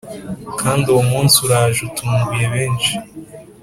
[0.59, 2.93] kandi uwo munsi uraje utunguye benshi